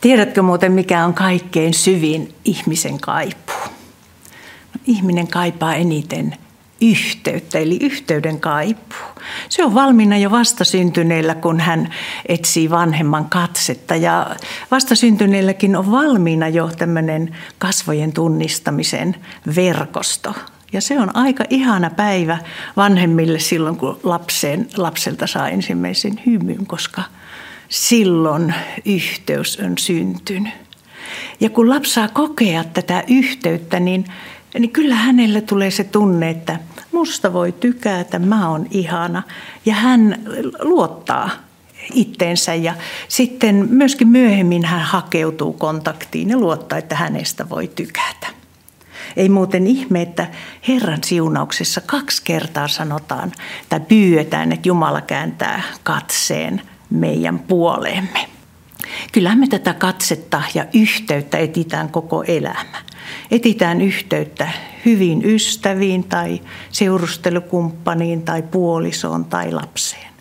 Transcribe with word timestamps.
Tiedätkö 0.00 0.42
muuten, 0.42 0.72
mikä 0.72 1.04
on 1.04 1.14
kaikkein 1.14 1.74
syvin 1.74 2.34
ihmisen 2.44 3.00
kaipuu? 3.00 3.64
No, 4.74 4.80
ihminen 4.86 5.28
kaipaa 5.28 5.74
eniten 5.74 6.36
yhteyttä, 6.80 7.58
eli 7.58 7.78
yhteyden 7.80 8.40
kaipuu. 8.40 9.22
Se 9.48 9.64
on 9.64 9.74
valmiina 9.74 10.18
jo 10.18 10.30
vastasyntyneellä, 10.30 11.34
kun 11.34 11.60
hän 11.60 11.94
etsii 12.28 12.70
vanhemman 12.70 13.24
katsetta. 13.30 13.96
Ja 13.96 14.36
vastasyntyneelläkin 14.70 15.76
on 15.76 15.90
valmiina 15.90 16.48
jo 16.48 16.70
tämmöinen 16.78 17.36
kasvojen 17.58 18.12
tunnistamisen 18.12 19.16
verkosto. 19.56 20.34
Ja 20.72 20.80
se 20.80 21.00
on 21.00 21.16
aika 21.16 21.44
ihana 21.50 21.90
päivä 21.90 22.38
vanhemmille 22.76 23.38
silloin, 23.38 23.76
kun 23.76 24.00
lapseen, 24.02 24.68
lapselta 24.76 25.26
saa 25.26 25.48
ensimmäisen 25.48 26.20
hymyn, 26.26 26.66
koska 26.66 27.02
silloin 27.68 28.54
yhteys 28.84 29.60
on 29.64 29.78
syntynyt. 29.78 30.52
Ja 31.40 31.50
kun 31.50 31.70
lapsi 31.70 31.92
saa 31.92 32.08
kokea 32.08 32.64
tätä 32.64 33.04
yhteyttä, 33.08 33.80
niin, 33.80 34.04
niin 34.58 34.70
kyllä 34.70 34.94
hänelle 34.94 35.40
tulee 35.40 35.70
se 35.70 35.84
tunne, 35.84 36.30
että 36.30 36.58
musta 36.92 37.32
voi 37.32 37.52
tykätä, 37.52 38.18
mä 38.18 38.48
oon 38.48 38.66
ihana. 38.70 39.22
Ja 39.66 39.74
hän 39.74 40.22
luottaa 40.60 41.30
itteensä 41.94 42.54
ja 42.54 42.74
sitten 43.08 43.68
myöskin 43.70 44.08
myöhemmin 44.08 44.64
hän 44.64 44.80
hakeutuu 44.80 45.52
kontaktiin 45.52 46.30
ja 46.30 46.38
luottaa, 46.38 46.78
että 46.78 46.96
hänestä 46.96 47.48
voi 47.48 47.68
tykätä. 47.68 48.26
Ei 49.16 49.28
muuten 49.28 49.66
ihme, 49.66 50.02
että 50.02 50.26
Herran 50.68 51.04
siunauksessa 51.04 51.80
kaksi 51.80 52.22
kertaa 52.24 52.68
sanotaan 52.68 53.32
tai 53.68 53.80
pyydetään, 53.80 54.52
että 54.52 54.68
Jumala 54.68 55.00
kääntää 55.00 55.62
katseen 55.82 56.62
meidän 56.90 57.38
puoleemme. 57.38 58.28
Kyllähän 59.12 59.38
me 59.38 59.46
tätä 59.46 59.74
katsetta 59.74 60.42
ja 60.54 60.66
yhteyttä 60.74 61.38
etitään 61.38 61.88
koko 61.88 62.22
elämä. 62.22 62.82
Etitään 63.30 63.80
yhteyttä 63.80 64.48
hyvin 64.84 65.24
ystäviin 65.24 66.04
tai 66.04 66.40
seurustelukumppaniin 66.70 68.22
tai 68.22 68.42
puolisoon 68.42 69.24
tai 69.24 69.52
lapseen. 69.52 70.12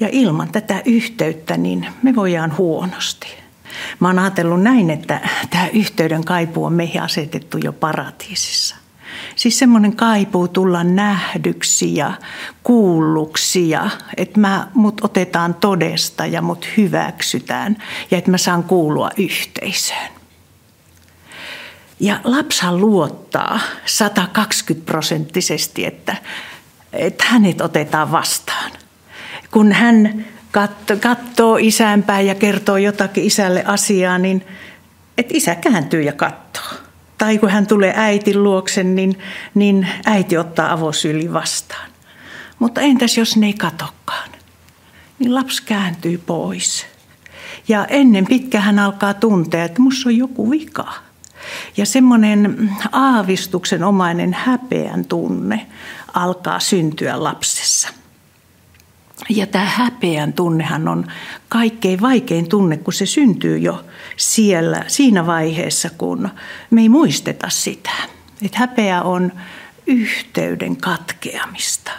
Ja 0.00 0.08
ilman 0.12 0.52
tätä 0.52 0.82
yhteyttä 0.84 1.56
niin 1.56 1.86
me 2.02 2.16
voidaan 2.16 2.56
huonosti. 2.56 3.26
Mä 4.00 4.08
oon 4.08 4.18
ajatellut 4.18 4.62
näin, 4.62 4.90
että 4.90 5.20
tämä 5.50 5.68
yhteyden 5.72 6.24
kaipuu 6.24 6.64
on 6.64 6.72
meihin 6.72 7.02
asetettu 7.02 7.58
jo 7.58 7.72
paratiisissa. 7.72 8.79
Siis 9.36 9.58
semmoinen 9.58 9.96
kaipuu 9.96 10.48
tulla 10.48 10.84
nähdyksi 10.84 11.96
ja 11.96 12.12
kuulluksi 12.62 13.70
ja 13.70 13.90
että 14.16 14.40
mä, 14.40 14.68
mut 14.74 15.04
otetaan 15.04 15.54
todesta 15.54 16.26
ja 16.26 16.42
mut 16.42 16.68
hyväksytään 16.76 17.76
ja 18.10 18.18
että 18.18 18.30
mä 18.30 18.38
saan 18.38 18.64
kuulua 18.64 19.10
yhteisöön. 19.16 20.10
Ja 22.00 22.20
lapsa 22.24 22.76
luottaa 22.76 23.60
120 23.86 24.86
prosenttisesti, 24.86 25.86
että, 25.86 26.16
että 26.92 27.24
hänet 27.28 27.60
otetaan 27.60 28.12
vastaan. 28.12 28.70
Kun 29.50 29.72
hän 29.72 30.24
katsoo 31.00 31.56
isänpäin 31.56 32.26
ja 32.26 32.34
kertoo 32.34 32.76
jotakin 32.76 33.24
isälle 33.24 33.64
asiaa, 33.66 34.18
niin 34.18 34.46
että 35.18 35.32
isä 35.36 35.54
kääntyy 35.54 36.02
ja 36.02 36.12
katsoo. 36.12 36.89
Tai 37.20 37.38
kun 37.38 37.50
hän 37.50 37.66
tulee 37.66 37.92
äitin 37.96 38.42
luoksen, 38.42 38.94
niin, 38.94 39.18
niin 39.54 39.88
äiti 40.04 40.36
ottaa 40.36 40.72
avosyli 40.72 41.32
vastaan. 41.32 41.90
Mutta 42.58 42.80
entäs 42.80 43.18
jos 43.18 43.36
ne 43.36 43.46
ei 43.46 43.52
katokaan? 43.52 44.30
Niin 45.18 45.34
lapsi 45.34 45.62
kääntyy 45.62 46.18
pois. 46.18 46.86
Ja 47.68 47.86
ennen 47.86 48.26
pitkään 48.26 48.64
hän 48.64 48.78
alkaa 48.78 49.14
tuntea, 49.14 49.64
että 49.64 49.80
minussa 49.80 50.08
on 50.08 50.16
joku 50.16 50.50
vika. 50.50 50.92
Ja 51.76 51.86
semmoinen 51.86 52.70
aavistuksen 52.92 53.84
omainen 53.84 54.34
häpeän 54.34 55.04
tunne 55.04 55.66
alkaa 56.14 56.60
syntyä 56.60 57.22
lapsessa. 57.22 57.88
Ja 59.30 59.46
tämä 59.46 59.64
häpeän 59.64 60.32
tunnehan 60.32 60.88
on 60.88 61.06
kaikkein 61.48 62.00
vaikein 62.00 62.48
tunne, 62.48 62.76
kun 62.76 62.92
se 62.92 63.06
syntyy 63.06 63.58
jo 63.58 63.84
siellä, 64.16 64.84
siinä 64.86 65.26
vaiheessa, 65.26 65.90
kun 65.98 66.28
me 66.70 66.80
ei 66.80 66.88
muisteta 66.88 67.48
sitä. 67.48 67.90
Että 68.42 68.58
häpeä 68.58 69.02
on 69.02 69.32
yhteyden 69.86 70.76
katkeamista. 70.76 71.92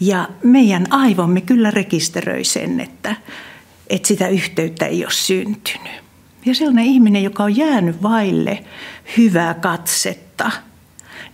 Ja 0.00 0.28
meidän 0.42 0.86
aivomme 0.90 1.40
kyllä 1.40 1.70
rekisteröi 1.70 2.44
sen, 2.44 2.80
että, 2.80 3.16
että 3.90 4.08
sitä 4.08 4.28
yhteyttä 4.28 4.86
ei 4.86 5.04
ole 5.04 5.12
syntynyt. 5.12 6.02
Ja 6.46 6.54
sellainen 6.54 6.84
ihminen, 6.84 7.22
joka 7.22 7.44
on 7.44 7.56
jäänyt 7.56 8.02
vaille 8.02 8.64
hyvää 9.16 9.54
katsetta, 9.54 10.50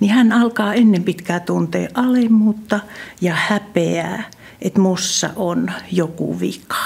niin 0.01 0.13
hän 0.13 0.33
alkaa 0.33 0.75
ennen 0.75 1.05
pitkää 1.05 1.41
tuntea 1.41 1.89
alemmuutta 1.95 2.81
ja 3.21 3.35
häpeää 3.35 4.23
että 4.63 4.81
mussa 4.81 5.31
on 5.37 5.71
joku 5.93 6.41
vika. 6.41 6.85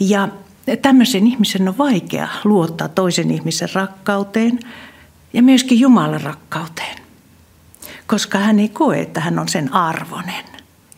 Ja 0.00 0.28
tämmöisen 0.82 1.26
ihmisen 1.26 1.68
on 1.68 1.78
vaikea 1.78 2.28
luottaa 2.44 2.88
toisen 2.88 3.30
ihmisen 3.30 3.68
rakkauteen 3.74 4.58
ja 5.32 5.42
myöskin 5.42 5.80
Jumalan 5.80 6.20
rakkauteen, 6.20 6.98
koska 8.06 8.38
hän 8.38 8.58
ei 8.58 8.68
koe, 8.68 9.00
että 9.00 9.20
hän 9.20 9.38
on 9.38 9.48
sen 9.48 9.74
arvonen. 9.74 10.44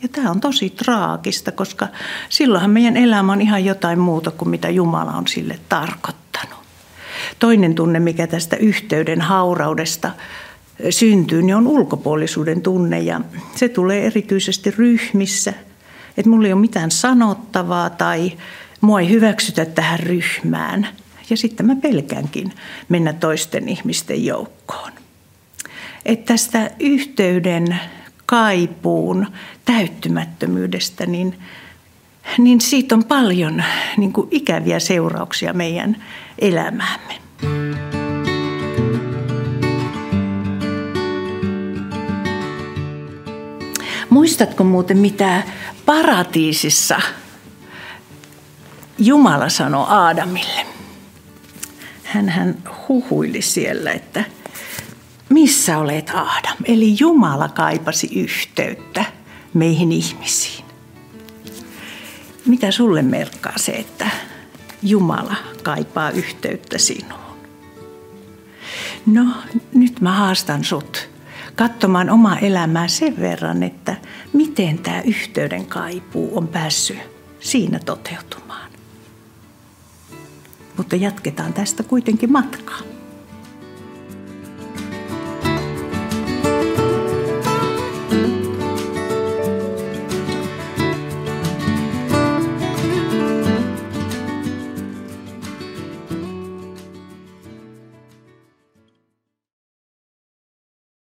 Ja 0.03 0.09
tämä 0.09 0.31
on 0.31 0.41
tosi 0.41 0.71
traagista, 0.71 1.53
koska 1.53 1.89
silloinhan 2.29 2.71
meidän 2.71 2.97
elämä 2.97 3.33
on 3.33 3.41
ihan 3.41 3.65
jotain 3.65 3.99
muuta 3.99 4.31
kuin 4.31 4.49
mitä 4.49 4.69
Jumala 4.69 5.13
on 5.13 5.29
sille 5.29 5.61
tarkoittanut. 5.69 6.59
Toinen 7.39 7.75
tunne, 7.75 8.01
mikä 8.01 8.27
tästä 8.27 8.57
yhteyden 8.57 9.21
hauraudesta 9.21 10.11
syntyy, 10.91 11.43
niin 11.43 11.57
on 11.57 11.67
ulkopuolisuuden 11.67 12.63
tunne 12.63 13.01
ja 13.01 13.21
se 13.57 13.69
tulee 13.69 14.07
erityisesti 14.07 14.71
ryhmissä. 14.71 15.53
Että 16.17 16.31
mulla 16.31 16.47
ei 16.47 16.53
ole 16.53 16.61
mitään 16.61 16.91
sanottavaa 16.91 17.91
tai 17.91 18.33
mua 18.81 19.01
ei 19.01 19.09
hyväksytä 19.09 19.65
tähän 19.65 20.01
ryhmään. 20.01 20.89
Ja 21.31 21.37
sitten 21.37 21.67
mä 21.67 21.77
pelkäänkin 21.77 22.53
mennä 22.89 23.13
toisten 23.13 23.69
ihmisten 23.69 24.25
joukkoon. 24.25 24.93
Että 26.07 26.27
tästä 26.27 26.71
yhteyden 26.81 27.81
kaipuun 28.27 29.27
täyttymättömyydestä, 29.65 31.07
niin, 31.07 31.39
niin 32.39 32.61
siitä 32.61 32.95
on 32.95 33.05
paljon 33.05 33.63
niin 33.97 34.13
kuin 34.13 34.29
ikäviä 34.31 34.79
seurauksia 34.81 35.53
meidän 35.53 36.05
elämäämme. 36.39 37.28
Muistatko 44.19 44.65
muuten 44.65 44.97
mitä 44.97 45.43
paratiisissa 45.87 47.01
Jumala 48.99 49.49
sanoi 49.49 49.87
Aadamille? 49.89 50.67
Hän, 52.05 52.29
hän 52.29 52.63
huhuili 52.89 53.43
siellä, 53.43 53.93
että 53.93 54.25
missä 55.29 55.79
olet 55.79 56.11
Aadam? 56.11 56.57
Eli 56.65 56.97
Jumala 57.01 57.49
kaipasi 57.49 58.11
yhteyttä 58.21 59.05
meihin 59.55 59.93
ihmisiin. 59.93 60.65
Mitä 62.47 62.71
sulle 62.71 63.03
merkkaa 63.03 63.59
se, 63.59 63.73
että 63.73 64.11
Jumala 64.83 65.37
kaipaa 65.63 66.11
yhteyttä 66.11 66.79
sinuun? 66.79 67.39
No, 69.07 69.25
nyt 69.75 70.01
mä 70.01 70.13
haastan 70.13 70.65
sut 70.65 71.08
katsomaan 71.59 72.11
omaa 72.11 72.39
elämää 72.39 72.89
sen 72.89 73.21
verran, 73.21 73.63
että 73.63 73.97
miten 74.33 74.79
tämä 74.79 75.01
yhteyden 75.01 75.67
kaipuu 75.67 76.39
on 76.39 76.49
päässyt 76.49 76.99
siinä 77.41 77.79
toteutumaan. 77.79 78.71
Mutta 80.77 80.97
jatketaan 80.97 81.53
tästä 81.53 81.83
kuitenkin 81.83 82.33
matkaa. 82.33 82.79